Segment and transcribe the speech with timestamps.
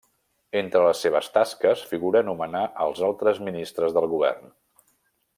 [0.59, 4.49] Entre les seves tasques figura nomenar als altres ministres del govern.